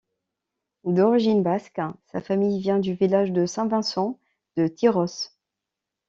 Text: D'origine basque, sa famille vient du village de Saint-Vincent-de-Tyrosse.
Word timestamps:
D'origine 0.83 1.43
basque, 1.43 1.79
sa 2.07 2.21
famille 2.21 2.59
vient 2.59 2.79
du 2.79 2.95
village 2.95 3.31
de 3.31 3.45
Saint-Vincent-de-Tyrosse. 3.45 5.37